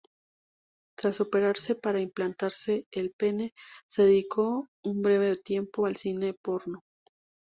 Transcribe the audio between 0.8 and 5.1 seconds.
Tras operarse para implantarse el pene, se dedicó un